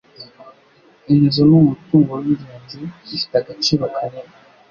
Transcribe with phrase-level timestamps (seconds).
[1.13, 2.79] Inzu ni umutungo wingenzi
[3.15, 4.35] ifite agaciro kanini.